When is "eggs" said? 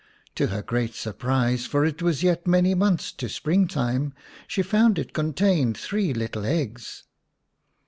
6.43-7.03